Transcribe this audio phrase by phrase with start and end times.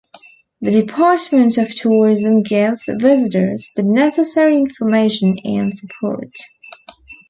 [0.61, 6.33] The Department of Tourism gives visitors the necessary information and support.